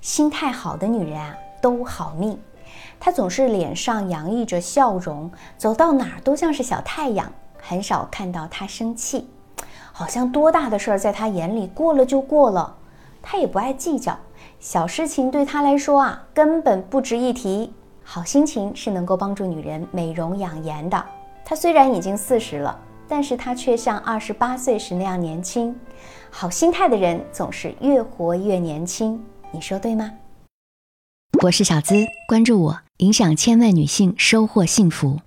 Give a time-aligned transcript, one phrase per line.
[0.00, 2.38] 心态好的女人啊，都好命。
[2.98, 7.30] 她总是脸上洋溢着笑容，走到哪儿都像是小太阳，
[7.60, 9.28] 很少看到她生气，
[9.92, 12.74] 好像多大的事儿在她眼里过了就过了。
[13.20, 14.16] 她也不爱计较，
[14.58, 17.72] 小事情对她来说啊，根本不值一提。
[18.02, 21.04] 好心情是能够帮助女人美容养颜的。
[21.44, 25.78] 她虽然已经四十了，但是她却像二十八岁时那样年轻。
[26.30, 29.22] 好心态的人总是越活越年轻。
[29.52, 30.12] 你说对吗？
[31.42, 35.20] 我是小资，关注我，影响千万女性，收获幸福。